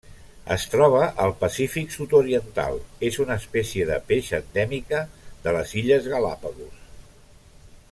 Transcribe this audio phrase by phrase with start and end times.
[0.53, 5.03] Es troba al Pacífic sud-oriental: és una espècie de peix endèmica
[5.45, 6.83] de les Illes Galápagos.